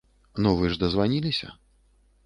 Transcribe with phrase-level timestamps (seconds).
[0.45, 1.55] Ну вы ж дазваніліся?